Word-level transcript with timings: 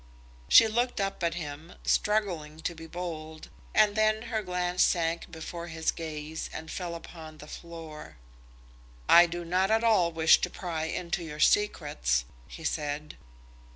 She 0.49 0.67
looked 0.67 0.99
up 0.99 1.21
at 1.23 1.35
him, 1.35 1.73
struggling 1.83 2.59
to 2.61 2.73
be 2.73 2.87
bold, 2.87 3.49
and 3.75 3.95
then 3.95 4.23
her 4.23 4.41
glance 4.41 4.81
sank 4.81 5.29
before 5.29 5.67
his 5.67 5.91
gaze 5.91 6.49
and 6.51 6.71
fell 6.71 6.95
upon 6.95 7.37
the 7.37 7.45
floor. 7.45 8.17
"I 9.07 9.27
do 9.27 9.45
not 9.45 9.69
at 9.69 9.83
all 9.83 10.11
wish 10.11 10.41
to 10.41 10.49
pry 10.49 10.85
into 10.85 11.23
your 11.23 11.39
secrets," 11.39 12.25
he 12.47 12.63
said. 12.63 13.15